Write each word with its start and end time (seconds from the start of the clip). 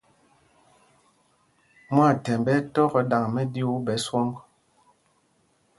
Mwâthɛmb 1.93 2.45
ɛ́ 2.53 2.57
ɛ́ 2.63 2.67
tɔ 2.73 2.83
kɛ 2.91 3.01
ɗaŋ 3.09 3.23
mɛɗyuu 3.33 3.75
ɓɛ 3.85 3.93
swɔŋ. 4.05 4.27